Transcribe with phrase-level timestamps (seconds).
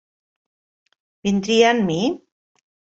[1.29, 2.03] Vindria amb mi?